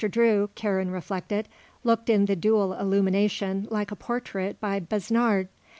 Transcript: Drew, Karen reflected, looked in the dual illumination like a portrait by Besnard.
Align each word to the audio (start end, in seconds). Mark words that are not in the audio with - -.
Drew, 0.09 0.49
Karen 0.55 0.89
reflected, 0.89 1.47
looked 1.83 2.09
in 2.09 2.25
the 2.25 2.35
dual 2.35 2.73
illumination 2.73 3.67
like 3.69 3.91
a 3.91 3.95
portrait 3.95 4.59
by 4.59 4.79
Besnard. 4.79 5.47